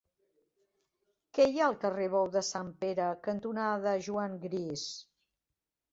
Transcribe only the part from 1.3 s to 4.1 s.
Què hi ha al carrer Bou de Sant Pere cantonada